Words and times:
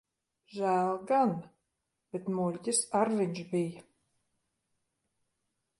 Žēl 0.59 0.95
gan. 1.11 1.33
Bet 2.17 2.33
muļķis 2.39 2.81
ar 3.01 3.13
viņš 3.21 3.45
bij. 3.53 3.69